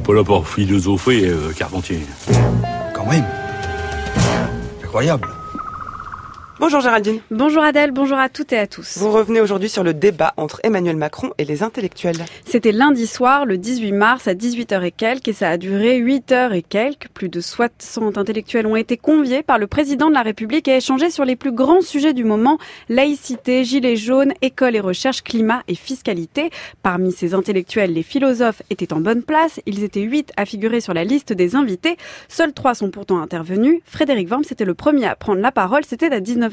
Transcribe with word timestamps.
n'est 0.00 0.06
pas 0.06 0.14
là 0.14 0.24
pour 0.24 0.48
philosopher, 0.48 1.26
euh, 1.26 1.52
Carpentier. 1.52 2.00
Quand 2.94 3.06
même. 3.06 3.24
Incroyable. 4.82 5.28
Bonjour 6.60 6.82
Géraldine. 6.82 7.20
Bonjour 7.30 7.62
Adèle, 7.62 7.90
bonjour 7.90 8.18
à 8.18 8.28
toutes 8.28 8.52
et 8.52 8.58
à 8.58 8.66
tous. 8.66 8.98
Vous 8.98 9.10
revenez 9.10 9.40
aujourd'hui 9.40 9.70
sur 9.70 9.82
le 9.82 9.94
débat 9.94 10.34
entre 10.36 10.60
Emmanuel 10.62 10.94
Macron 10.94 11.30
et 11.38 11.46
les 11.46 11.62
intellectuels. 11.62 12.22
C'était 12.44 12.70
lundi 12.70 13.06
soir, 13.06 13.46
le 13.46 13.56
18 13.56 13.92
mars, 13.92 14.28
à 14.28 14.34
18h 14.34 14.82
et 14.82 14.90
quelques, 14.90 15.28
et 15.28 15.32
ça 15.32 15.48
a 15.48 15.56
duré 15.56 15.98
8h 15.98 16.52
et 16.52 16.60
quelques. 16.60 17.08
Plus 17.14 17.30
de 17.30 17.40
60 17.40 18.18
intellectuels 18.18 18.66
ont 18.66 18.76
été 18.76 18.98
conviés 18.98 19.42
par 19.42 19.58
le 19.58 19.68
président 19.68 20.10
de 20.10 20.12
la 20.12 20.20
République 20.20 20.68
et 20.68 20.76
échangé 20.76 21.08
sur 21.08 21.24
les 21.24 21.34
plus 21.34 21.50
grands 21.50 21.80
sujets 21.80 22.12
du 22.12 22.24
moment, 22.24 22.58
laïcité, 22.90 23.64
gilets 23.64 23.96
jaunes, 23.96 24.34
école 24.42 24.76
et 24.76 24.80
recherche, 24.80 25.22
climat 25.22 25.62
et 25.66 25.74
fiscalité. 25.74 26.50
Parmi 26.82 27.12
ces 27.12 27.32
intellectuels, 27.32 27.94
les 27.94 28.02
philosophes 28.02 28.60
étaient 28.68 28.92
en 28.92 29.00
bonne 29.00 29.22
place. 29.22 29.60
Ils 29.64 29.82
étaient 29.82 30.02
8 30.02 30.32
à 30.36 30.44
figurer 30.44 30.82
sur 30.82 30.92
la 30.92 31.04
liste 31.04 31.32
des 31.32 31.56
invités. 31.56 31.96
Seuls 32.28 32.52
3 32.52 32.74
sont 32.74 32.90
pourtant 32.90 33.18
intervenus. 33.18 33.80
Frédéric 33.86 34.28
Worms 34.28 34.44
était 34.50 34.66
le 34.66 34.74
premier 34.74 35.06
à 35.06 35.16
prendre 35.16 35.40
la 35.40 35.52
parole. 35.52 35.86
C'était 35.86 36.12
à 36.12 36.20
19 36.20 36.49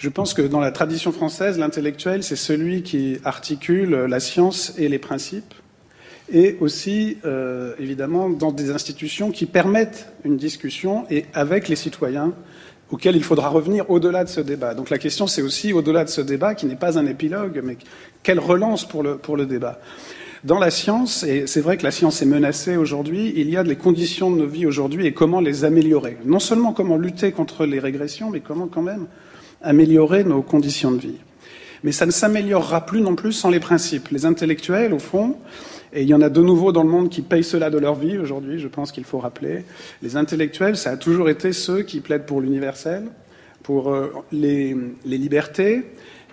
je 0.00 0.08
pense 0.08 0.32
que 0.32 0.40
dans 0.40 0.60
la 0.60 0.72
tradition 0.72 1.12
française, 1.12 1.58
l'intellectuel, 1.58 2.22
c'est 2.22 2.34
celui 2.34 2.82
qui 2.82 3.18
articule 3.22 3.90
la 3.90 4.18
science 4.18 4.72
et 4.78 4.88
les 4.88 4.98
principes, 4.98 5.52
et 6.32 6.56
aussi, 6.60 7.18
euh, 7.26 7.74
évidemment, 7.78 8.30
dans 8.30 8.50
des 8.50 8.70
institutions 8.70 9.30
qui 9.30 9.44
permettent 9.44 10.10
une 10.24 10.38
discussion 10.38 11.04
et 11.10 11.26
avec 11.34 11.68
les 11.68 11.76
citoyens 11.76 12.32
auxquels 12.90 13.14
il 13.14 13.22
faudra 13.22 13.50
revenir 13.50 13.90
au-delà 13.90 14.24
de 14.24 14.30
ce 14.30 14.40
débat. 14.40 14.74
Donc 14.74 14.88
la 14.88 14.96
question, 14.96 15.26
c'est 15.26 15.42
aussi, 15.42 15.74
au-delà 15.74 16.04
de 16.04 16.08
ce 16.08 16.22
débat, 16.22 16.54
qui 16.54 16.64
n'est 16.64 16.76
pas 16.76 16.98
un 16.98 17.04
épilogue, 17.04 17.60
mais 17.62 17.76
quelle 18.22 18.40
relance 18.40 18.88
pour 18.88 19.02
le, 19.02 19.18
pour 19.18 19.36
le 19.36 19.44
débat 19.44 19.80
dans 20.44 20.58
la 20.58 20.70
science, 20.70 21.22
et 21.22 21.46
c'est 21.46 21.60
vrai 21.60 21.76
que 21.76 21.84
la 21.84 21.90
science 21.90 22.22
est 22.22 22.26
menacée 22.26 22.76
aujourd'hui, 22.76 23.32
il 23.36 23.50
y 23.50 23.56
a 23.56 23.62
les 23.62 23.76
conditions 23.76 24.30
de 24.30 24.36
nos 24.36 24.46
vies 24.46 24.66
aujourd'hui 24.66 25.06
et 25.06 25.12
comment 25.12 25.40
les 25.40 25.64
améliorer. 25.64 26.16
Non 26.24 26.38
seulement 26.38 26.72
comment 26.72 26.96
lutter 26.96 27.32
contre 27.32 27.66
les 27.66 27.78
régressions, 27.78 28.30
mais 28.30 28.40
comment 28.40 28.66
quand 28.66 28.82
même 28.82 29.06
améliorer 29.62 30.24
nos 30.24 30.40
conditions 30.40 30.92
de 30.92 30.98
vie. 30.98 31.18
Mais 31.84 31.92
ça 31.92 32.06
ne 32.06 32.10
s'améliorera 32.10 32.86
plus 32.86 33.02
non 33.02 33.16
plus 33.16 33.32
sans 33.32 33.50
les 33.50 33.60
principes. 33.60 34.08
Les 34.08 34.24
intellectuels, 34.24 34.94
au 34.94 34.98
fond, 34.98 35.36
et 35.92 36.02
il 36.02 36.08
y 36.08 36.14
en 36.14 36.22
a 36.22 36.30
de 36.30 36.40
nouveaux 36.40 36.72
dans 36.72 36.82
le 36.82 36.88
monde 36.88 37.10
qui 37.10 37.20
payent 37.20 37.44
cela 37.44 37.68
de 37.68 37.78
leur 37.78 37.94
vie 37.94 38.16
aujourd'hui, 38.16 38.58
je 38.58 38.68
pense 38.68 38.92
qu'il 38.92 39.04
faut 39.04 39.18
rappeler, 39.18 39.64
les 40.02 40.16
intellectuels, 40.16 40.76
ça 40.76 40.92
a 40.92 40.96
toujours 40.96 41.28
été 41.28 41.52
ceux 41.52 41.82
qui 41.82 42.00
plaident 42.00 42.26
pour 42.26 42.40
l'universel, 42.40 43.04
pour 43.62 43.92
euh, 43.92 44.12
les, 44.32 44.76
les 45.04 45.18
libertés, 45.18 45.82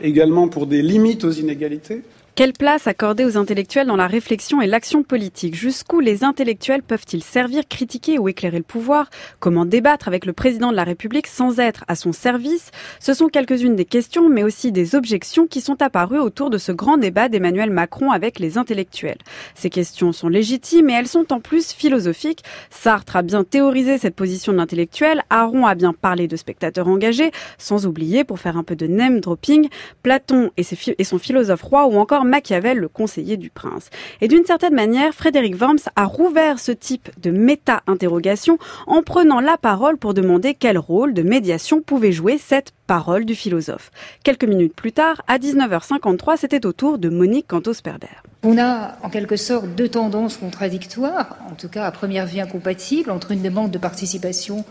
également 0.02 0.48
pour 0.48 0.68
des 0.68 0.82
limites 0.82 1.24
aux 1.24 1.32
inégalités. 1.32 2.04
Quelle 2.38 2.54
place 2.54 2.86
accorder 2.86 3.26
aux 3.26 3.36
intellectuels 3.36 3.88
dans 3.88 3.96
la 3.96 4.06
réflexion 4.06 4.62
et 4.62 4.68
l'action 4.68 5.02
politique? 5.02 5.56
Jusqu'où 5.56 6.00
les 6.00 6.24
intellectuels 6.24 6.84
peuvent-ils 6.84 7.24
servir, 7.24 7.68
critiquer 7.68 8.20
ou 8.20 8.30
éclairer 8.30 8.60
le 8.60 8.64
pouvoir? 8.64 9.10
Comment 9.40 9.66
débattre 9.66 10.08
avec 10.08 10.24
le 10.24 10.34
président 10.34 10.70
de 10.70 10.76
la 10.76 10.84
République 10.84 11.26
sans 11.26 11.60
être 11.60 11.84
à 11.88 11.96
son 11.96 12.12
service? 12.12 12.70
Ce 13.00 13.16
sont 13.16 13.28
quelques-unes 13.30 13.76
des 13.76 13.86
questions, 13.86 14.30
mais 14.30 14.44
aussi 14.44 14.72
des 14.72 14.94
objections 14.94 15.48
qui 15.48 15.62
sont 15.62 15.82
apparues 15.82 16.20
autour 16.20 16.52
de 16.52 16.60
ce 16.60 16.72
grand 16.72 16.98
débat 16.98 17.28
d'Emmanuel 17.28 17.72
Macron 17.72 18.12
avec 18.12 18.38
les 18.38 18.60
intellectuels. 18.60 19.18
Ces 19.56 19.72
questions 19.72 20.12
sont 20.12 20.30
légitimes 20.30 20.92
et 20.92 20.94
elles 20.94 21.08
sont 21.08 21.34
en 21.34 21.40
plus 21.40 21.74
philosophiques. 21.74 22.44
Sartre 22.70 23.16
a 23.16 23.24
bien 23.24 23.46
théorisé 23.46 23.98
cette 23.98 24.16
position 24.16 24.52
de 24.52 24.58
l'intellectuel, 24.58 25.24
Aron 25.32 25.66
a 25.66 25.74
bien 25.74 25.92
parlé 25.92 26.28
de 26.28 26.36
spectateurs 26.36 26.88
engagés, 26.88 27.32
sans 27.58 27.88
oublier, 27.88 28.24
pour 28.24 28.38
faire 28.38 28.58
un 28.58 28.64
peu 28.64 28.76
de 28.76 28.86
name 28.86 29.22
dropping, 29.22 29.70
Platon 30.04 30.52
et, 30.56 30.66
et 31.00 31.04
son 31.04 31.18
philosophe 31.18 31.64
roi 31.64 31.88
ou 31.88 31.98
encore 31.98 32.26
Machiavel, 32.28 32.78
le 32.78 32.88
conseiller 32.88 33.38
du 33.38 33.50
prince. 33.50 33.90
Et 34.22 34.28
d'une 34.28 34.46
certaine 34.46 34.76
manière, 34.76 35.14
Frédéric 35.14 35.60
Worms 35.60 35.90
a 35.96 36.06
rouvert 36.06 36.60
ce 36.60 36.72
type 36.72 37.10
de 37.22 37.32
méta-interrogation 37.32 38.58
en 38.86 39.02
prenant 39.02 39.40
la 39.40 39.58
parole 39.58 39.98
pour 39.98 40.14
demander 40.14 40.54
quel 40.54 40.78
rôle 40.78 41.14
de 41.14 41.24
médiation 41.24 41.82
pouvait 41.82 42.12
jouer 42.12 42.38
cette 42.38 42.74
parole 42.86 43.26
du 43.26 43.36
philosophe. 43.36 43.92
Quelques 44.24 44.46
minutes 44.46 44.76
plus 44.76 44.92
tard, 44.92 45.22
à 45.28 45.38
19h53, 45.38 46.38
c'était 46.38 46.66
au 46.66 46.74
tour 46.74 46.98
de 46.98 47.10
Monique 47.10 47.48
Cantos-Perber. 47.48 48.08
On 48.44 48.58
a 48.58 48.98
en 49.04 49.10
quelque 49.10 49.36
sorte 49.36 49.68
deux 49.76 49.90
tendances 49.90 50.38
contradictoires, 50.38 51.38
en 51.50 51.56
tout 51.56 51.70
cas 51.70 51.86
à 51.86 51.92
première 51.92 52.26
vue 52.26 52.40
incompatibles, 52.40 53.12
entre 53.12 53.32
une 53.32 53.42
demande 53.42 53.72
de 53.72 53.78
participation 53.78 54.64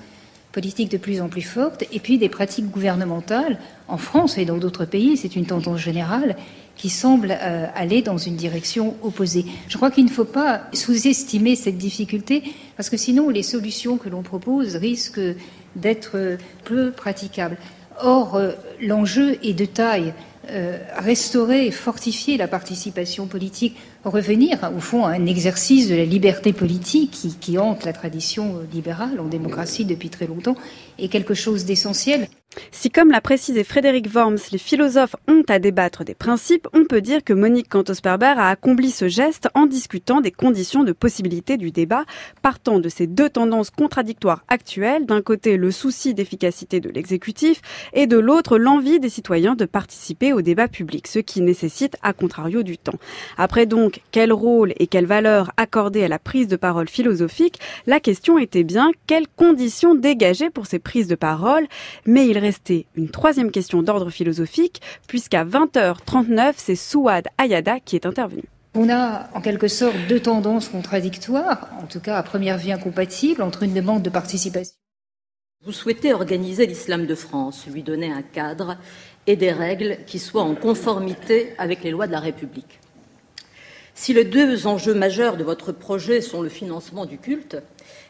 de 0.60 0.96
plus 0.96 1.20
en 1.20 1.28
plus 1.28 1.42
forte 1.42 1.84
et 1.92 2.00
puis 2.00 2.18
des 2.18 2.28
pratiques 2.28 2.70
gouvernementales 2.70 3.58
en 3.88 3.98
France 3.98 4.38
et 4.38 4.46
dans 4.46 4.56
d'autres 4.56 4.86
pays, 4.86 5.16
c'est 5.16 5.36
une 5.36 5.46
tendance 5.46 5.80
générale 5.80 6.36
qui 6.76 6.88
semble 6.88 7.30
euh, 7.30 7.66
aller 7.74 8.02
dans 8.02 8.18
une 8.18 8.36
direction 8.36 8.96
opposée. 9.02 9.44
Je 9.68 9.76
crois 9.76 9.90
qu'il 9.90 10.04
ne 10.04 10.10
faut 10.10 10.24
pas 10.24 10.62
sous-estimer 10.72 11.56
cette 11.56 11.78
difficulté, 11.78 12.42
parce 12.76 12.90
que 12.90 12.96
sinon 12.96 13.28
les 13.28 13.42
solutions 13.42 13.98
que 13.98 14.08
l'on 14.08 14.22
propose 14.22 14.76
risquent 14.76 15.36
d'être 15.74 16.38
peu 16.64 16.90
praticables. 16.90 17.58
Or, 18.00 18.36
euh, 18.36 18.52
l'enjeu 18.80 19.38
est 19.42 19.54
de 19.54 19.64
taille. 19.64 20.14
Euh, 20.48 20.78
restaurer 20.96 21.66
et 21.66 21.70
fortifier 21.72 22.36
la 22.36 22.46
participation 22.46 23.26
politique, 23.26 23.76
revenir 24.04 24.70
au 24.76 24.80
fond 24.80 25.04
à 25.04 25.10
un 25.10 25.26
exercice 25.26 25.88
de 25.88 25.96
la 25.96 26.04
liberté 26.04 26.52
politique 26.52 27.10
qui, 27.10 27.34
qui 27.34 27.58
hante 27.58 27.84
la 27.84 27.92
tradition 27.92 28.60
libérale 28.72 29.18
en 29.18 29.24
démocratie 29.24 29.84
depuis 29.84 30.08
très 30.08 30.28
longtemps, 30.28 30.54
est 31.00 31.08
quelque 31.08 31.34
chose 31.34 31.64
d'essentiel. 31.64 32.28
Si, 32.70 32.90
comme 32.90 33.10
l'a 33.10 33.20
précisé 33.20 33.64
Frédéric 33.64 34.06
Worms, 34.14 34.38
les 34.52 34.58
philosophes 34.58 35.16
ont 35.28 35.42
à 35.48 35.58
débattre 35.58 36.04
des 36.04 36.14
principes, 36.14 36.68
on 36.72 36.84
peut 36.84 37.00
dire 37.00 37.22
que 37.24 37.32
Monique 37.32 37.68
Cantos-Perber 37.68 38.34
a 38.38 38.48
accompli 38.48 38.90
ce 38.90 39.08
geste 39.08 39.48
en 39.54 39.66
discutant 39.66 40.20
des 40.20 40.30
conditions 40.30 40.84
de 40.84 40.92
possibilité 40.92 41.56
du 41.56 41.70
débat, 41.70 42.04
partant 42.42 42.78
de 42.78 42.88
ces 42.88 43.06
deux 43.06 43.28
tendances 43.28 43.70
contradictoires 43.70 44.44
actuelles, 44.48 45.06
d'un 45.06 45.22
côté 45.22 45.56
le 45.56 45.70
souci 45.70 46.14
d'efficacité 46.14 46.80
de 46.80 46.88
l'exécutif 46.88 47.60
et 47.92 48.06
de 48.06 48.18
l'autre 48.18 48.58
l'envie 48.58 49.00
des 49.00 49.08
citoyens 49.08 49.54
de 49.54 49.64
participer 49.64 50.32
au 50.32 50.42
débat 50.42 50.68
public, 50.68 51.06
ce 51.08 51.18
qui 51.18 51.40
nécessite 51.40 51.96
à 52.02 52.12
contrario 52.12 52.62
du 52.62 52.78
temps. 52.78 52.98
Après 53.36 53.66
donc, 53.66 54.00
quel 54.12 54.32
rôle 54.32 54.72
et 54.78 54.86
quelle 54.86 55.06
valeur 55.06 55.50
accorder 55.56 56.04
à 56.04 56.08
la 56.08 56.18
prise 56.18 56.48
de 56.48 56.56
parole 56.56 56.88
philosophique, 56.88 57.58
la 57.86 58.00
question 58.00 58.38
était 58.38 58.64
bien 58.64 58.90
quelles 59.06 59.28
conditions 59.28 59.94
dégager 59.94 60.50
pour 60.50 60.66
ces 60.66 60.78
prises 60.78 61.08
de 61.08 61.14
parole, 61.14 61.66
mais 62.06 62.26
il 62.26 62.35
rester 62.38 62.86
une 62.94 63.08
troisième 63.08 63.50
question 63.50 63.82
d'ordre 63.82 64.10
philosophique, 64.10 64.80
puisqu'à 65.06 65.44
20h39, 65.44 66.54
c'est 66.56 66.76
Souad 66.76 67.26
Ayada 67.38 67.80
qui 67.80 67.96
est 67.96 68.06
intervenu. 68.06 68.42
On 68.74 68.90
a 68.90 69.30
en 69.34 69.40
quelque 69.40 69.68
sorte 69.68 69.96
deux 70.08 70.20
tendances 70.20 70.68
contradictoires, 70.68 71.70
en 71.82 71.86
tout 71.86 72.00
cas 72.00 72.16
à 72.16 72.22
première 72.22 72.58
vue 72.58 72.72
incompatibles, 72.72 73.42
entre 73.42 73.62
une 73.62 73.72
demande 73.72 74.02
de 74.02 74.10
participation. 74.10 74.74
Vous 75.64 75.72
souhaitez 75.72 76.12
organiser 76.12 76.66
l'islam 76.66 77.06
de 77.06 77.14
France, 77.14 77.66
lui 77.72 77.82
donner 77.82 78.12
un 78.12 78.22
cadre 78.22 78.76
et 79.26 79.36
des 79.36 79.50
règles 79.50 79.98
qui 80.06 80.18
soient 80.18 80.42
en 80.42 80.54
conformité 80.54 81.54
avec 81.58 81.82
les 81.82 81.90
lois 81.90 82.06
de 82.06 82.12
la 82.12 82.20
République. 82.20 82.80
Si 83.94 84.12
les 84.12 84.24
deux 84.24 84.66
enjeux 84.66 84.94
majeurs 84.94 85.38
de 85.38 85.42
votre 85.42 85.72
projet 85.72 86.20
sont 86.20 86.42
le 86.42 86.50
financement 86.50 87.06
du 87.06 87.16
culte 87.16 87.56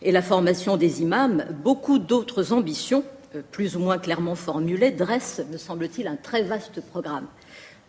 et 0.03 0.11
la 0.11 0.21
formation 0.21 0.77
des 0.77 1.01
imams, 1.01 1.47
beaucoup 1.63 2.01
d'autres 2.01 2.53
ambitions 2.53 3.05
plus 3.51 3.77
ou 3.77 3.81
moins 3.81 3.99
clairement 3.99 4.35
formulé, 4.35 4.91
dresse, 4.91 5.43
me 5.51 5.57
semble-t-il, 5.57 6.07
un 6.07 6.17
très 6.17 6.43
vaste 6.43 6.81
programme 6.81 7.27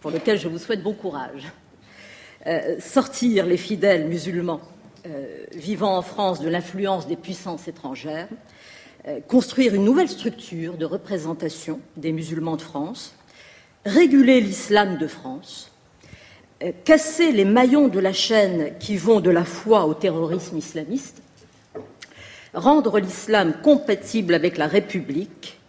pour 0.02 0.12
lequel 0.12 0.40
je 0.40 0.48
vous 0.48 0.58
souhaite 0.58 0.84
bon 0.84 0.94
courage. 0.94 1.52
Euh, 2.46 2.80
sortir 2.80 3.46
les 3.46 3.58
fidèles 3.58 4.08
musulmans 4.08 4.62
euh, 5.06 5.46
vivant 5.53 5.98
en 5.98 6.02
France 6.02 6.40
de 6.40 6.50
l'influence 6.50 7.08
des 7.08 7.16
puissances 7.16 7.68
étrangères, 7.68 8.28
construire 9.30 9.74
une 9.74 9.86
nouvelle 9.86 10.09
structure 10.09 10.75
de 10.75 10.84
représentation 10.84 11.80
des 11.96 12.12
musulmans 12.12 12.58
de 12.58 12.62
France, 12.62 13.16
réguler 13.86 14.42
l'islam 14.42 14.98
de 14.98 15.08
France, 15.08 15.72
casser 16.84 17.31
les 17.31 17.46
maillons 17.46 17.88
de 17.88 18.00
la 18.00 18.12
chaîne 18.12 18.78
qui 18.80 18.98
vont 18.98 19.22
de 19.22 19.30
la 19.30 19.45
foi 19.45 19.86
au 19.86 19.94
terrorisme 19.94 20.57
islamiste, 20.57 21.22
rendre 22.54 23.00
l'islam 23.00 23.54
compatible 23.62 24.34
avec 24.34 24.58
la 24.58 24.68
République 24.68 25.60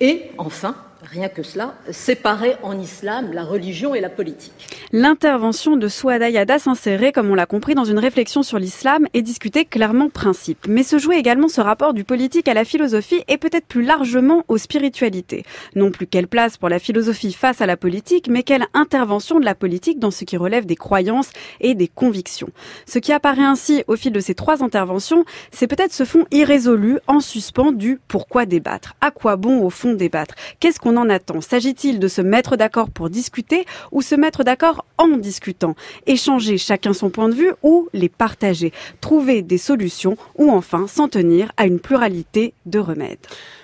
et, 0.00 0.30
enfin, 0.38 0.76
rien 1.10 1.28
que 1.28 1.42
cela, 1.42 1.74
séparer 1.90 2.56
en 2.62 2.78
islam 2.78 3.32
la 3.32 3.44
religion 3.44 3.94
et 3.94 4.00
la 4.00 4.08
politique. 4.08 4.68
L'intervention 4.92 5.76
de 5.76 5.88
Souada 5.88 6.58
s'insérait, 6.58 7.12
comme 7.12 7.30
on 7.30 7.34
l'a 7.34 7.46
compris, 7.46 7.74
dans 7.74 7.84
une 7.84 7.98
réflexion 7.98 8.42
sur 8.42 8.58
l'islam 8.58 9.06
et 9.12 9.22
discutait 9.22 9.64
clairement 9.64 10.08
principe. 10.08 10.66
Mais 10.68 10.82
se 10.82 10.98
jouait 10.98 11.18
également 11.18 11.48
ce 11.48 11.60
rapport 11.60 11.94
du 11.94 12.04
politique 12.04 12.48
à 12.48 12.54
la 12.54 12.64
philosophie 12.64 13.22
et 13.28 13.38
peut-être 13.38 13.66
plus 13.66 13.82
largement 13.82 14.44
aux 14.48 14.58
spiritualités. 14.58 15.44
Non 15.74 15.90
plus 15.90 16.06
quelle 16.06 16.28
place 16.28 16.56
pour 16.56 16.68
la 16.68 16.78
philosophie 16.78 17.32
face 17.32 17.60
à 17.60 17.66
la 17.66 17.76
politique, 17.76 18.28
mais 18.28 18.42
quelle 18.42 18.66
intervention 18.74 19.40
de 19.40 19.44
la 19.44 19.54
politique 19.54 19.98
dans 19.98 20.10
ce 20.10 20.24
qui 20.24 20.36
relève 20.36 20.66
des 20.66 20.76
croyances 20.76 21.30
et 21.60 21.74
des 21.74 21.88
convictions. 21.88 22.48
Ce 22.86 22.98
qui 22.98 23.12
apparaît 23.12 23.42
ainsi 23.42 23.84
au 23.86 23.96
fil 23.96 24.12
de 24.12 24.20
ces 24.20 24.34
trois 24.34 24.62
interventions, 24.62 25.24
c'est 25.50 25.66
peut-être 25.66 25.92
ce 25.92 26.04
fond 26.04 26.24
irrésolu, 26.30 26.98
en 27.06 27.20
suspens 27.20 27.72
du 27.72 28.00
pourquoi 28.08 28.46
débattre. 28.46 28.94
À 29.00 29.10
quoi 29.10 29.36
bon 29.36 29.62
au 29.62 29.70
fond 29.70 29.94
débattre? 29.94 30.34
Qu'est-ce 30.60 30.80
qu'on 30.80 30.93
en 30.96 31.08
attend. 31.08 31.40
S'agit-il 31.40 31.98
de 31.98 32.08
se 32.08 32.20
mettre 32.20 32.56
d'accord 32.56 32.90
pour 32.90 33.10
discuter 33.10 33.64
ou 33.92 34.02
se 34.02 34.14
mettre 34.14 34.44
d'accord 34.44 34.84
en 34.98 35.08
discutant? 35.08 35.74
Échanger 36.06 36.58
chacun 36.58 36.92
son 36.92 37.10
point 37.10 37.28
de 37.28 37.34
vue 37.34 37.52
ou 37.62 37.88
les 37.92 38.08
partager? 38.08 38.72
Trouver 39.00 39.42
des 39.42 39.58
solutions 39.58 40.16
ou 40.36 40.50
enfin 40.50 40.86
s'en 40.86 41.08
tenir 41.08 41.52
à 41.56 41.66
une 41.66 41.80
pluralité 41.80 42.54
de 42.66 42.78
remèdes. 42.78 43.18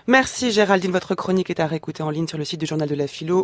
Merci 0.06 0.50
Géraldine, 0.50 0.91
votre 0.91 1.15
chronique 1.15 1.50
est 1.50 1.61
à 1.61 1.67
réécouter 1.67 2.03
en 2.03 2.11
ligne 2.11 2.27
sur 2.27 2.38
le 2.38 2.44
site 2.44 2.59
du 2.59 2.67
journal 2.67 2.88
de 2.88 2.97
la 2.97 3.06
philo 3.06 3.38